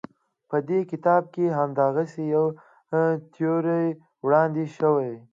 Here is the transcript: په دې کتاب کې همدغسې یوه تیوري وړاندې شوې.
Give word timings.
په 0.49 0.57
دې 0.69 0.79
کتاب 0.91 1.23
کې 1.33 1.45
همدغسې 1.57 2.23
یوه 2.35 2.49
تیوري 3.33 3.87
وړاندې 4.25 4.65
شوې. 4.77 5.11